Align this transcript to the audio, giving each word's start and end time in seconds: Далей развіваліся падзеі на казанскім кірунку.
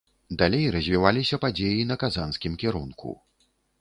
Далей 0.41 0.63
развіваліся 0.75 1.39
падзеі 1.43 1.85
на 1.91 1.95
казанскім 2.05 2.57
кірунку. 2.65 3.15